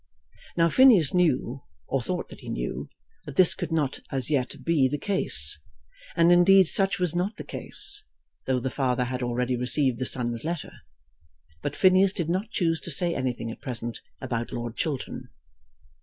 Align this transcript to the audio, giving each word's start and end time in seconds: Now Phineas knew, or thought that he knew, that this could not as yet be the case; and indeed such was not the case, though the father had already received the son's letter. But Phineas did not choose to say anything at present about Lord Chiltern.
Now 0.57 0.67
Phineas 0.69 1.13
knew, 1.13 1.61
or 1.87 2.01
thought 2.01 2.29
that 2.29 2.39
he 2.39 2.49
knew, 2.49 2.89
that 3.25 3.35
this 3.35 3.53
could 3.53 3.71
not 3.71 3.99
as 4.11 4.31
yet 4.31 4.63
be 4.65 4.89
the 4.89 4.97
case; 4.97 5.59
and 6.15 6.31
indeed 6.31 6.63
such 6.65 6.97
was 6.97 7.13
not 7.13 7.35
the 7.35 7.43
case, 7.43 8.03
though 8.47 8.59
the 8.59 8.71
father 8.71 9.03
had 9.03 9.21
already 9.21 9.55
received 9.55 9.99
the 9.99 10.07
son's 10.07 10.43
letter. 10.43 10.71
But 11.61 11.75
Phineas 11.75 12.13
did 12.13 12.29
not 12.31 12.49
choose 12.49 12.81
to 12.81 12.89
say 12.89 13.13
anything 13.13 13.51
at 13.51 13.61
present 13.61 14.01
about 14.19 14.51
Lord 14.51 14.75
Chiltern. 14.75 15.29